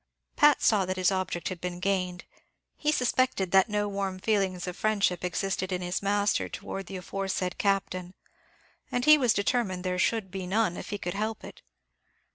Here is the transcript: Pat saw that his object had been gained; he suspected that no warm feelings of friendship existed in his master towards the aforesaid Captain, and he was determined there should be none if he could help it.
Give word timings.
Pat 0.35 0.63
saw 0.63 0.83
that 0.87 0.97
his 0.97 1.11
object 1.11 1.49
had 1.49 1.61
been 1.61 1.79
gained; 1.79 2.25
he 2.75 2.91
suspected 2.91 3.51
that 3.51 3.69
no 3.69 3.87
warm 3.87 4.17
feelings 4.17 4.65
of 4.65 4.75
friendship 4.75 5.23
existed 5.23 5.71
in 5.71 5.83
his 5.83 6.01
master 6.01 6.49
towards 6.49 6.87
the 6.87 6.97
aforesaid 6.97 7.59
Captain, 7.59 8.15
and 8.91 9.05
he 9.05 9.15
was 9.15 9.31
determined 9.31 9.83
there 9.83 9.99
should 9.99 10.31
be 10.31 10.47
none 10.47 10.75
if 10.75 10.89
he 10.89 10.97
could 10.97 11.13
help 11.13 11.43
it. 11.43 11.61